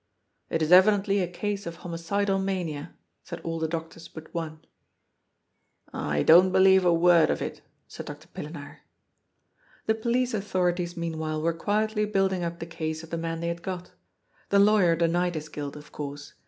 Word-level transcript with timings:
^' 0.01 0.03
It 0.49 0.63
is 0.63 0.71
evidently 0.71 1.19
a 1.21 1.27
case 1.27 1.67
of 1.67 1.75
homicidal 1.85 2.39
mania," 2.39 2.95
said 3.23 3.39
all 3.41 3.59
the 3.59 3.67
doctors 3.67 4.07
but 4.07 4.33
one. 4.33 4.65
*' 5.33 5.93
I 6.13 6.23
don't 6.23 6.51
believe 6.51 6.83
a 6.83 6.91
word 6.91 7.29
of 7.29 7.39
it," 7.39 7.61
said 7.87 8.07
Dr. 8.07 8.27
Pillenaar. 8.29 8.77
The 9.85 9.93
police 9.93 10.33
authorities 10.33 10.97
meanwhile 10.97 11.39
were 11.39 11.53
quietly 11.53 12.05
building 12.05 12.43
up 12.43 12.57
the 12.57 12.65
case 12.65 13.03
of 13.03 13.11
the 13.11 13.17
man 13.19 13.41
they 13.41 13.49
had 13.49 13.61
got 13.61 13.91
The 14.49 14.57
lawyer 14.57 14.95
denied 14.95 15.35
his 15.35 15.49
guilt, 15.49 15.75
of 15.75 15.91
course. 15.91 16.33